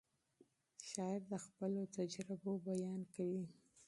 [0.89, 3.45] شاعر د خپلو تجربو بیان کوي.